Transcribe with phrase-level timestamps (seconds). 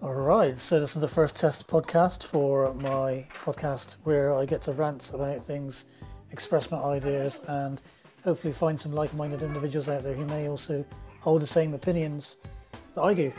[0.00, 4.62] All right, so this is the first test podcast for my podcast where I get
[4.62, 5.86] to rant about things,
[6.30, 7.80] express my ideas, and
[8.22, 10.84] hopefully find some like minded individuals out there who may also
[11.18, 12.36] hold the same opinions
[12.94, 13.32] that I do.